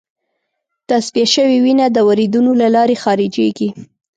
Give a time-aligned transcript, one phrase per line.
[0.89, 3.69] تصفیه شوې وینه د وریدونو له لارې خارجېږي.